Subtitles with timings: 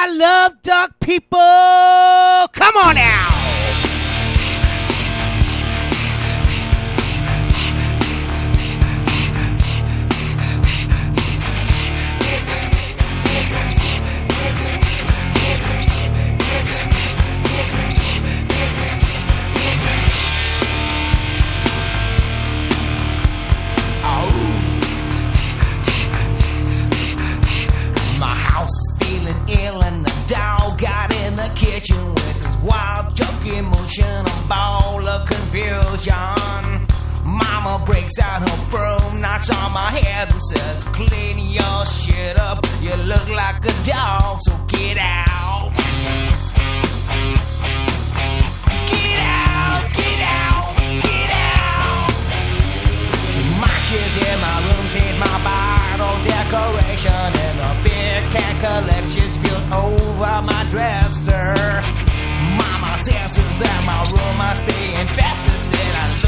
[0.00, 1.40] I love duck people.
[2.52, 3.47] Come on now.
[31.88, 36.86] Kitchen with his wild junky a ball of confusion.
[37.24, 42.64] Mama breaks out her broom, knocks on my head and says, Clean your shit up.
[42.80, 45.72] You look like a dog, so get out.
[48.86, 52.10] Get out, get out, get out.
[53.32, 57.47] She marches in my room, sees my bottles, decoration,
[58.34, 61.54] and collections spilled over my dresser.
[62.56, 66.27] Mama senses that my room must be infested, I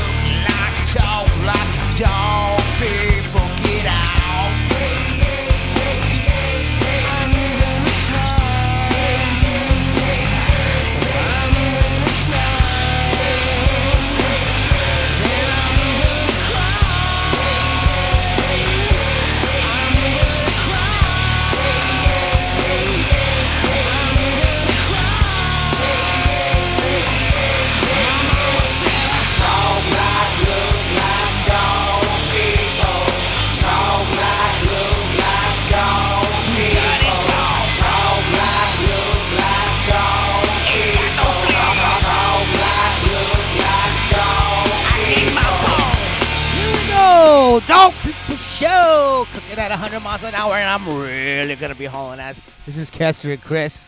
[47.61, 47.67] go.
[47.67, 49.27] Dog People Show.
[49.33, 52.41] Cooking at 100 miles an hour, and I'm really to be hauling ass.
[52.67, 53.85] This is Kester and Chris.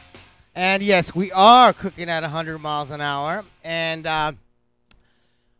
[0.55, 3.45] And yes, we are cooking at 100 miles an hour.
[3.65, 4.33] And, uh,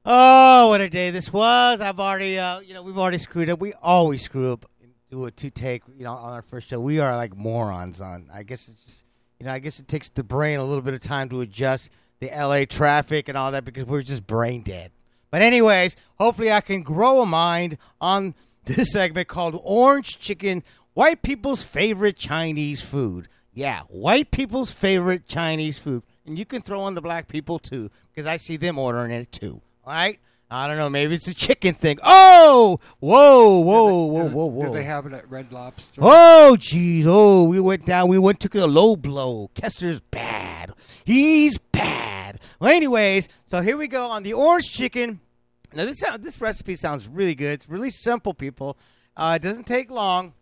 [0.05, 1.81] oh, what a day this was.
[1.81, 3.61] I've already, uh, you know, we've already screwed up.
[3.61, 6.81] We always screw up and do a two take, you know, on our first show.
[6.81, 9.05] We are like morons on, I guess it's just,
[9.39, 11.91] you know, I guess it takes the brain a little bit of time to adjust
[12.21, 14.93] the LA traffic and all that because we're just brain dead.
[15.33, 18.35] But anyways, hopefully I can grow a mind on
[18.67, 20.63] this segment called Orange Chicken,
[20.95, 23.29] white people's favorite Chinese food.
[23.55, 26.03] Yeah, white people's favorite Chinese food.
[26.25, 29.33] And you can throw in the black people too, because I see them ordering it
[29.33, 29.61] too.
[29.85, 30.19] All right?
[30.51, 31.99] I don't know, maybe it's a chicken thing.
[32.03, 32.79] Oh!
[33.01, 34.67] Whoa, whoa, whoa, whoa, whoa.
[34.67, 36.03] Do they have it at Red Lobster?
[36.05, 37.05] Oh, jeez.
[37.07, 38.09] Oh, we went down.
[38.09, 39.51] We went took a low blow.
[39.55, 40.75] Kester's bad.
[41.07, 41.72] He's bad.
[42.63, 45.19] Well, anyways, so here we go on the orange chicken.
[45.75, 47.55] Now this this recipe sounds really good.
[47.55, 48.79] It's really simple, people.
[49.17, 50.33] Uh, it doesn't take long.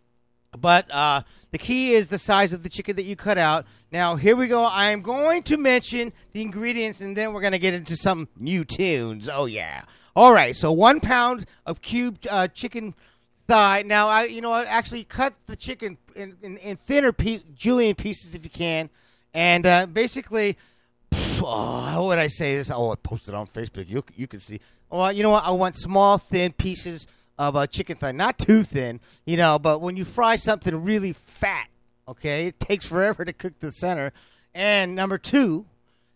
[0.55, 3.65] But uh, the key is the size of the chicken that you cut out.
[3.91, 4.61] Now, here we go.
[4.61, 8.65] I am going to mention the ingredients, and then we're to get into some new
[8.65, 9.27] tunes.
[9.27, 9.81] Oh, yeah.
[10.15, 10.55] All right.
[10.55, 12.93] So, one pound of cubed uh, chicken
[13.47, 13.81] thigh.
[13.83, 14.67] Now, I, you know what?
[14.67, 18.91] Actually, cut the chicken in, in, in thinner piece, julienne pieces if you can.
[19.33, 20.57] And uh, basically,
[21.47, 22.71] oh, how would I say this?
[22.71, 23.89] Oh, I posted on Facebook.
[23.89, 24.59] You you can see.
[24.91, 25.45] Oh, you know what?
[25.45, 27.07] I want small, thin pieces
[27.37, 29.57] of uh, chicken thigh, not too thin, you know.
[29.57, 31.67] But when you fry something really fat,
[32.07, 34.11] okay, it takes forever to cook the center.
[34.53, 35.65] And number two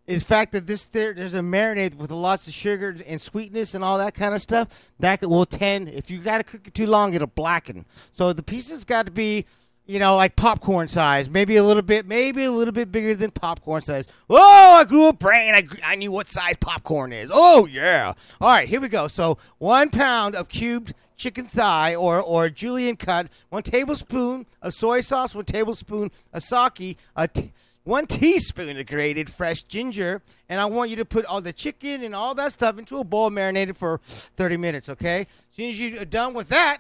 [0.08, 3.74] is the fact that this there, there's a marinade with lots of sugar and sweetness
[3.74, 4.68] and all that kind of stuff.
[5.00, 7.86] That will tend if you got to cook it too long, it'll blacken.
[8.12, 9.46] So the pieces got to be
[9.86, 13.32] you know, like popcorn size, maybe a little bit, maybe a little bit bigger than
[13.32, 14.08] popcorn size.
[14.30, 15.54] Oh, I grew a brain.
[15.54, 17.30] I, I knew what size popcorn is.
[17.34, 18.14] Oh, yeah.
[18.42, 19.08] All right, here we go.
[19.08, 25.02] So, one pound of cubed chicken thigh or, or julienne cut, one tablespoon of soy
[25.02, 27.52] sauce, one tablespoon of sake, a t-
[27.84, 32.04] one teaspoon of grated fresh ginger, and I want you to put all the chicken
[32.04, 35.22] and all that stuff into a bowl marinated for 30 minutes, okay?
[35.22, 36.80] As soon as you're done with that,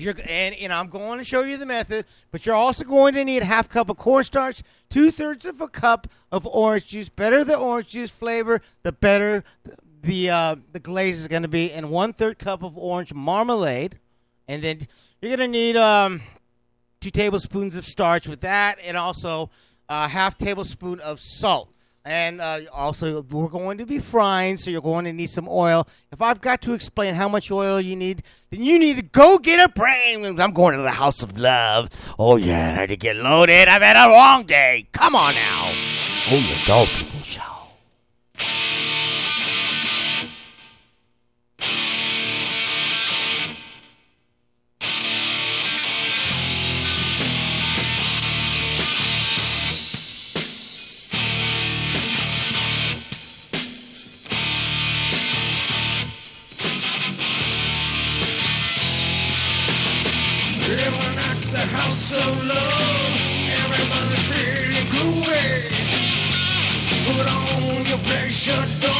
[0.00, 3.42] you're and I'm going to show you the method, but you're also going to need
[3.42, 7.08] a half cup of cornstarch, two thirds of a cup of orange juice.
[7.08, 9.44] Better the orange juice flavor, the better
[10.02, 13.98] the uh, the glaze is going to be, and one third cup of orange marmalade,
[14.48, 14.80] and then
[15.20, 16.20] you're going to need um,
[17.00, 19.50] two tablespoons of starch with that, and also
[19.88, 21.68] a half tablespoon of salt.
[22.04, 25.86] And uh, also, we're going to be frying, so you're going to need some oil.
[26.10, 29.38] If I've got to explain how much oil you need, then you need to go
[29.38, 30.24] get a brain.
[30.40, 31.90] I'm going to the house of love.
[32.18, 33.68] Oh, yeah, I had to get loaded.
[33.68, 34.88] I've had a long day.
[34.92, 35.72] Come on now.
[36.30, 36.88] Oh, the dog
[61.80, 63.20] house of love.
[63.64, 65.48] Everybody's feeling groovy.
[67.06, 68.99] Put on your pressure, don't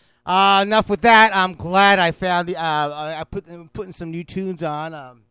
[0.25, 1.35] Uh, enough with that.
[1.35, 2.55] I'm glad I found the.
[2.55, 4.93] Uh, I put I'm putting some new tunes on.
[4.93, 5.23] Um,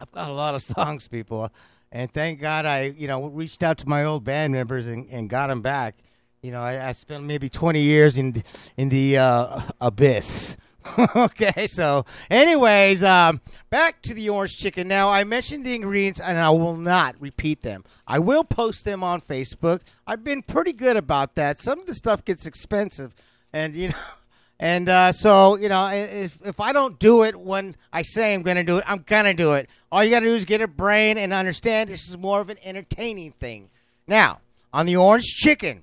[0.00, 1.50] I've got a lot of songs, people,
[1.90, 5.30] and thank God I, you know, reached out to my old band members and, and
[5.30, 5.96] got them back.
[6.42, 8.42] You know, I, I spent maybe 20 years in
[8.76, 10.56] in the uh, abyss.
[11.16, 13.40] okay, so anyways, um,
[13.70, 14.86] back to the orange chicken.
[14.86, 17.84] Now I mentioned the ingredients, and I will not repeat them.
[18.06, 19.80] I will post them on Facebook.
[20.06, 21.58] I've been pretty good about that.
[21.58, 23.14] Some of the stuff gets expensive,
[23.52, 23.94] and you know.
[24.58, 28.42] And uh, so, you know, if, if I don't do it when I say I'm
[28.42, 29.68] going to do it, I'm going to do it.
[29.92, 32.48] All you got to do is get a brain and understand this is more of
[32.48, 33.68] an entertaining thing.
[34.06, 34.40] Now,
[34.72, 35.82] on the orange chicken,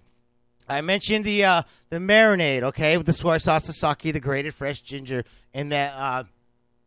[0.67, 4.55] I mentioned the uh, the marinade, okay, with the soy sauce, the sake, the grated
[4.55, 5.23] fresh ginger,
[5.53, 6.23] and that uh,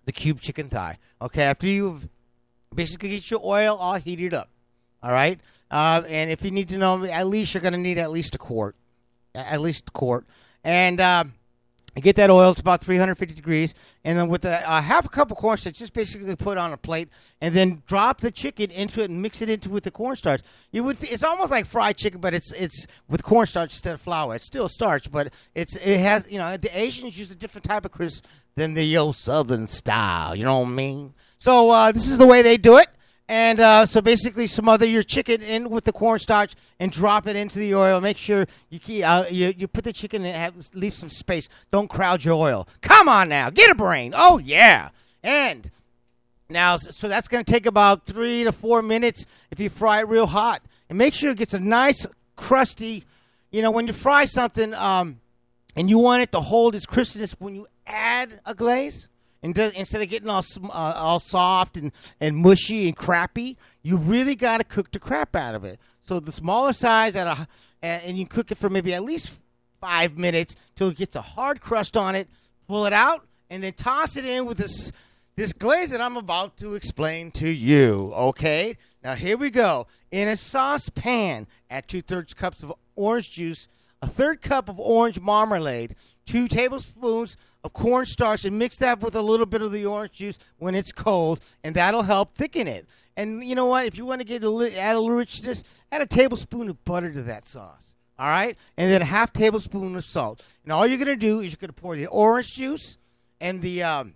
[0.07, 0.99] the cube chicken thigh.
[1.21, 2.09] Okay, after you've
[2.75, 4.49] basically get your oil all heated up,
[5.03, 5.39] all right.
[5.71, 8.39] Uh, and if you need to know, at least you're gonna need at least a
[8.39, 8.75] quart,
[9.35, 10.27] at least a quart,
[10.65, 11.01] and.
[11.97, 15.31] Um, get that oil to about 350 degrees, and then with a half a cup
[15.31, 17.09] of cornstarch, just basically put on a plate,
[17.41, 20.43] and then drop the chicken into it and mix it into with the cornstarch.
[20.73, 24.35] You would it's almost like fried chicken, but it's it's with cornstarch instead of flour.
[24.35, 27.85] It's still starch, but it's it has you know the Asians use a different type
[27.85, 28.25] of crisp
[28.57, 30.35] than the old Southern style.
[30.35, 31.15] You know what I mean?
[31.39, 32.89] So uh, this is the way they do it.
[33.29, 37.59] And uh, so basically, smother your chicken in with the cornstarch and drop it into
[37.59, 38.01] the oil.
[38.01, 41.49] Make sure you keep, uh, you, you put the chicken in, have, leave some space.
[41.73, 42.69] Don't crowd your oil.
[42.83, 44.13] Come on now, get a brain.
[44.17, 44.91] Oh yeah.
[45.25, 45.69] And
[46.49, 50.09] now, so that's going to take about three to four minutes if you fry it
[50.09, 50.63] real hot.
[50.89, 52.07] And make sure it gets a nice
[52.37, 53.05] crusty.
[53.51, 55.19] You know, when you fry something, um,
[55.77, 59.09] and you want it to hold its crispness when you add a glaze,
[59.43, 64.35] and instead of getting all uh, all soft and, and mushy and crappy, you really
[64.35, 65.79] got to cook the crap out of it.
[66.03, 67.47] So the smaller size at a
[67.83, 69.39] and, and you cook it for maybe at least
[69.81, 72.29] five minutes till it gets a hard crust on it.
[72.67, 74.93] Pull it out and then toss it in with this
[75.37, 78.11] this glaze that I'm about to explain to you.
[78.15, 79.87] Okay, now here we go.
[80.11, 83.69] In a saucepan, add two thirds cups of orange juice,
[84.01, 89.21] a third cup of orange marmalade, two tablespoons of cornstarch, and mix that with a
[89.21, 92.87] little bit of the orange juice when it's cold, and that'll help thicken it.
[93.17, 93.87] And you know what?
[93.87, 96.85] If you want to get a li- add a little richness, add a tablespoon of
[96.85, 97.95] butter to that sauce.
[98.19, 100.43] All right, and then a half tablespoon of salt.
[100.65, 102.97] And all you're gonna do is you're gonna pour the orange juice
[103.43, 104.15] and the um,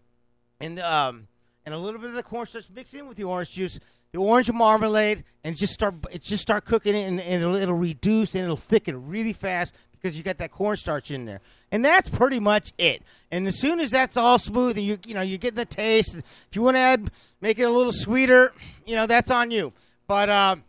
[0.59, 1.29] and the, um,
[1.67, 3.79] and a little bit of the cornstarch mix in with the orange juice,
[4.13, 8.35] the orange marmalade, and just start just start cooking it, and, and it'll, it'll reduce
[8.35, 11.41] and it'll thicken really fast because you got that cornstarch in there,
[11.71, 13.03] and that's pretty much it.
[13.31, 16.17] And as soon as that's all smooth and you you know you get the taste,
[16.17, 18.53] if you want to add make it a little sweeter,
[18.87, 19.73] you know that's on you.
[20.07, 20.65] But um,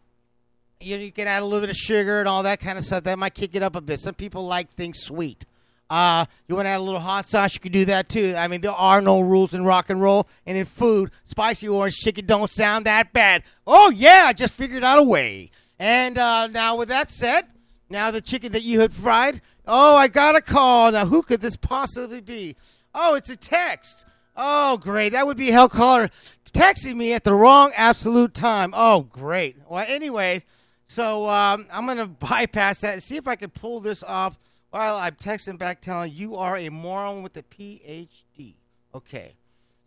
[0.79, 2.85] you, know, you can add a little bit of sugar and all that kind of
[2.85, 3.03] stuff.
[3.03, 3.99] That might kick it up a bit.
[3.99, 5.45] Some people like things sweet.
[5.89, 7.53] Uh, you want to add a little hot sauce?
[7.53, 8.33] You can do that too.
[8.37, 11.11] I mean, there are no rules in rock and roll and in food.
[11.25, 13.43] Spicy orange chicken don't sound that bad.
[13.67, 15.51] Oh yeah, I just figured out a way.
[15.77, 17.45] And uh, now, with that said,
[17.91, 19.41] now the chicken that you had fried.
[19.67, 20.91] Oh, I got a call.
[20.91, 22.55] Now, who could this possibly be?
[22.95, 24.05] Oh, it's a text.
[24.35, 25.11] Oh, great.
[25.11, 26.09] That would be hell caller
[26.53, 28.73] texting me at the wrong absolute time.
[28.75, 29.57] Oh, great.
[29.67, 30.43] Well, anyways,
[30.85, 34.37] so um, I'm going to bypass that and see if I can pull this off
[34.69, 38.55] while I'm texting back telling you are a moron with a PhD.
[38.93, 39.33] Okay.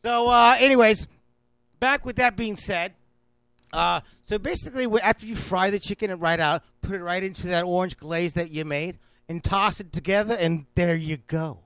[0.04, 1.06] So, uh, anyways,
[1.80, 2.92] back with that being said,
[3.75, 7.64] uh, so basically, after you fry the chicken right out, put it right into that
[7.64, 11.59] orange glaze that you made, and toss it together, and there you go.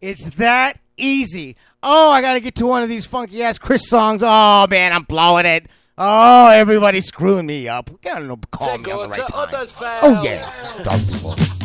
[0.00, 1.56] It's that easy.
[1.82, 4.22] Oh, I got to get to one of these funky ass Chris songs.
[4.24, 5.66] Oh man, I'm blowing it.
[5.98, 7.90] Oh, everybody's screwing me up.
[7.90, 9.48] We gotta know, call me on the right time.
[10.02, 11.59] Oh yeah.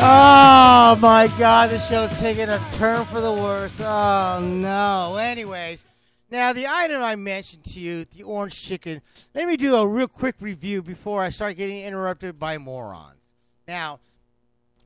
[0.00, 3.80] Oh my God, the show's taking a turn for the worse.
[3.80, 5.16] Oh no.
[5.16, 5.84] Anyways,
[6.30, 9.02] now the item I mentioned to you, the orange chicken.
[9.34, 13.18] Let me do a real quick review before I start getting interrupted by morons.
[13.66, 13.98] Now,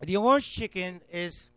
[0.01, 1.51] the orange chicken is.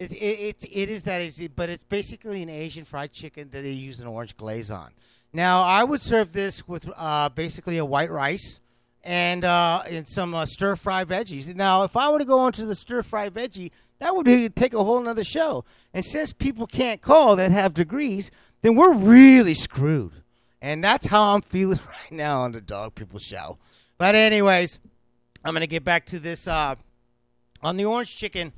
[0.00, 3.62] It, it, it, it is that easy, but it's basically an Asian fried chicken that
[3.62, 4.90] they use an orange glaze on.
[5.32, 8.58] Now, I would serve this with uh, basically a white rice
[9.06, 11.54] and uh, and some uh, stir fry veggies.
[11.54, 13.70] Now, if I were to go into the stir fry veggie,
[14.00, 15.64] that would be, take a whole nother show.
[15.94, 18.32] And since people can't call that have degrees,
[18.62, 20.12] then we're really screwed.
[20.60, 23.58] And that's how I'm feeling right now on the Dog People Show.
[23.96, 24.80] But anyways,
[25.44, 26.74] I'm gonna get back to this uh,
[27.62, 28.52] on the orange chicken.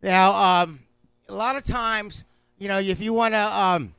[0.00, 0.80] Now, um,
[1.28, 2.24] a lot of times,
[2.56, 3.94] you know, if you want to, um,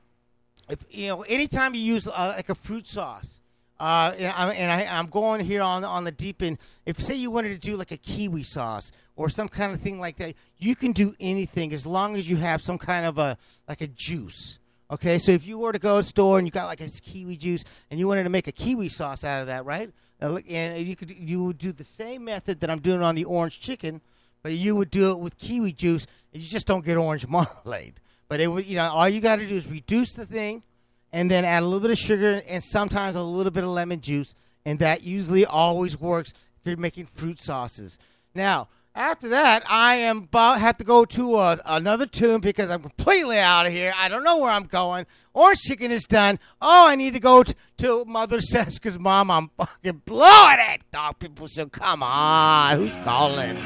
[0.70, 3.42] if you know, anytime you use uh, like a fruit sauce,
[3.80, 6.58] uh, and, I, and I, I'm going here on on the deep end.
[6.86, 10.00] If say you wanted to do like a kiwi sauce or some kind of thing
[10.00, 13.38] like that, you can do anything as long as you have some kind of a
[13.68, 14.60] like a juice.
[14.92, 16.90] Okay, so if you were to go to a store and you got like a
[16.90, 19.92] kiwi juice and you wanted to make a kiwi sauce out of that, right?
[20.20, 23.60] And you could you would do the same method that I'm doing on the orange
[23.60, 24.02] chicken,
[24.42, 26.06] but you would do it with kiwi juice.
[26.34, 28.02] And you just don't get orange marmalade.
[28.28, 30.64] But it would, you know, all you got to do is reduce the thing,
[31.12, 34.02] and then add a little bit of sugar and sometimes a little bit of lemon
[34.02, 34.34] juice,
[34.66, 37.98] and that usually always works if you're making fruit sauces.
[38.36, 42.82] Now, after that, I am about have to go to uh, another tune because I'm
[42.82, 43.94] completely out of here.
[43.96, 45.06] I don't know where I'm going.
[45.34, 46.40] Orange chicken is done.
[46.62, 50.82] Oh, I need to go t- to Mother because Mom, I'm fucking blowing it.
[50.92, 53.58] Dog people, so come on, who's calling?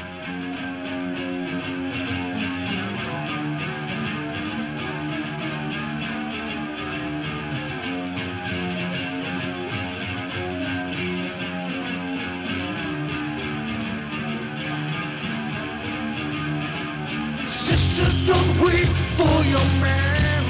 [19.50, 20.44] Your man.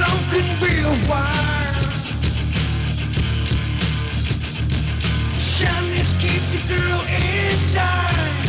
[0.00, 1.08] Love can be a
[6.20, 8.46] keep the girl inside.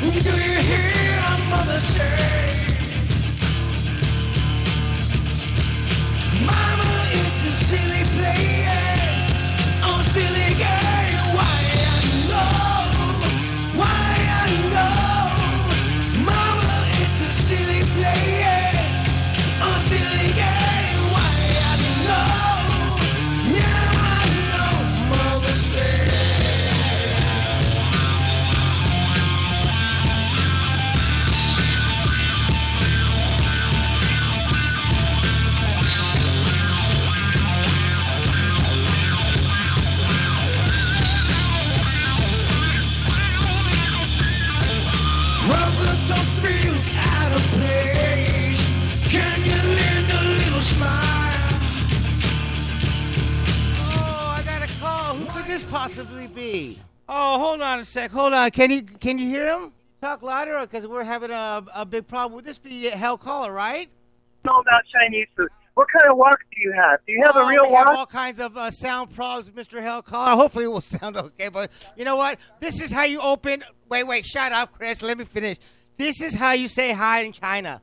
[0.00, 2.31] Do you hear our mother say?
[57.92, 58.10] Sec.
[58.10, 58.50] Hold on.
[58.50, 59.72] Can you can you hear him?
[60.00, 62.34] Talk louder, because we're having a, a big problem.
[62.34, 63.88] Would this be a hell caller, right?
[64.44, 65.48] know about Chinese food.
[65.74, 66.98] what kind of watch do you have?
[67.06, 69.80] Do you have Oh, a real we have all kinds of uh, sound problems, Mr.
[69.80, 70.34] Hellcaller.
[70.34, 71.48] Hopefully, it will sound okay.
[71.48, 72.40] But you know what?
[72.58, 73.62] This is how you open.
[73.88, 75.02] Wait, wait, shut up, Chris.
[75.02, 75.58] Let me finish.
[75.96, 77.80] This is how you say hi in China.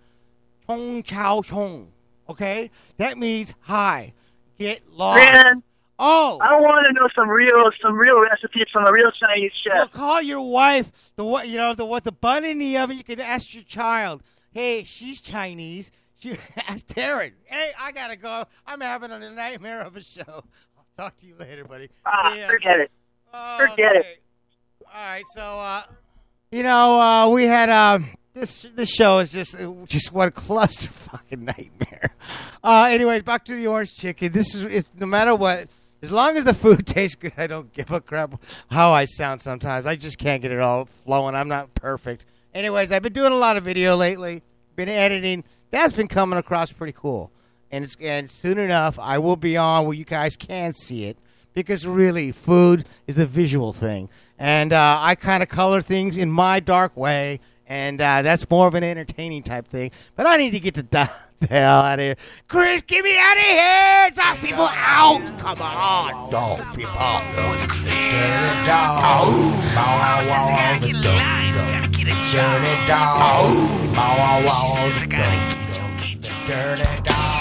[0.68, 1.88] Chong chao chong.
[2.28, 4.14] Okay, that means hi.
[4.58, 5.32] Get lost.
[5.32, 5.64] Man,
[6.02, 9.76] Oh, I want to know some real, some real recipes from a real Chinese chef.
[9.76, 10.92] well, call your wife.
[11.18, 11.50] The what?
[11.50, 12.06] You know the what?
[12.06, 12.98] The bun in the oven.
[12.98, 14.24] You can ask your child.
[14.52, 15.92] Hey, she's Chinese.
[16.22, 16.32] She
[16.68, 17.32] ask Taryn.
[17.46, 18.44] Hey, I gotta go.
[18.68, 20.22] I'm having a nightmare of a show.
[20.28, 21.88] I'll talk to you later, buddy.
[22.06, 22.92] Ah, forget it.
[23.58, 24.22] Forget it.
[24.86, 25.84] All right, so uh,
[26.52, 28.00] you know, uh, we had uh,
[28.34, 28.66] this.
[28.76, 32.10] This show is just just one cluster fucking nightmare.
[32.62, 34.34] Uh, anyway, back to the orange chicken.
[34.34, 35.68] This is it's, no matter what.
[36.02, 38.42] As long as the food tastes good, I don't give a crap
[38.72, 39.86] how I sound sometimes.
[39.86, 41.36] I just can't get it all flowing.
[41.36, 42.26] I'm not perfect.
[42.54, 44.42] Anyways, I've been doing a lot of video lately.
[44.76, 45.44] Been editing.
[45.72, 47.32] That's been coming across pretty cool.
[47.72, 51.18] And it's and soon enough I will be on where you guys can see it
[51.54, 54.10] because really food is a visual thing.
[54.40, 57.40] And uh, I kind of color things in my dark way
[57.70, 59.92] and uh, that's more of an entertaining type thing.
[60.16, 62.16] But I need to get the, the hell out of here.
[62.48, 64.12] Chris, get me out of here!
[64.16, 65.22] Dog people out!
[65.40, 66.92] Come on, dog people.
[72.30, 73.50] Dirty dog.
[73.96, 75.00] Bow wow wow the.
[75.00, 75.24] Dirty dog.
[76.12, 76.32] The.
[76.46, 77.39] Dirty dog.